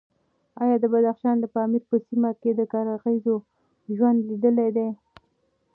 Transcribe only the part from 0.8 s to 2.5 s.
بدخشان د پامیر په سیمه کې